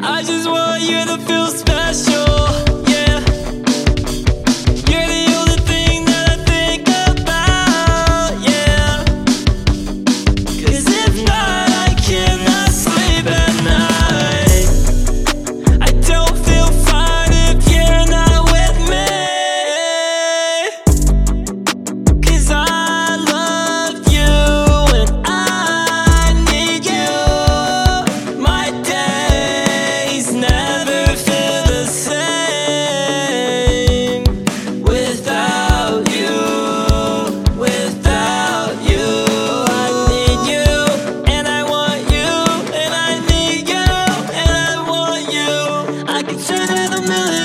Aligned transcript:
I 0.00 0.22
just 0.22 0.48
want 0.48 0.82
you 0.82 1.04
to 1.06 1.18
feel. 1.26 1.65
better 46.56 46.74
than 46.74 46.92
a 46.94 47.02
million. 47.02 47.35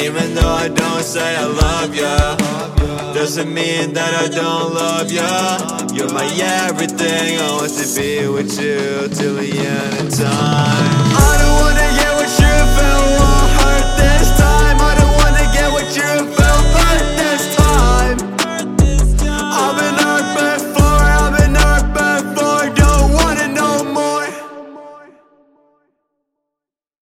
Even 0.00 0.34
though 0.34 0.54
I 0.64 0.68
don't 0.68 1.02
say 1.02 1.36
I 1.36 1.44
love 1.44 1.94
ya 1.94 2.36
Doesn't 3.14 3.52
mean 3.52 3.92
that 3.94 4.14
I 4.14 4.28
don't 4.28 4.72
love 4.72 5.10
ya. 5.10 5.26
You're 5.92 6.12
my 6.12 6.26
everything, 6.66 7.40
I 7.40 7.50
want 7.56 7.72
to 7.72 7.86
be 7.96 8.28
with 8.28 8.60
you 8.60 9.08
Till 9.08 9.34
the 9.34 9.50
end 9.50 10.08
of 10.08 10.18
time. 10.18 11.47